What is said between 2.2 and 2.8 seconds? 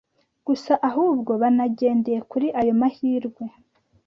kuri ayo